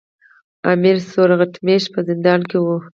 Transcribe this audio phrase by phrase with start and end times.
[0.71, 2.77] امیر سیورغتمیش په زندان کې وو.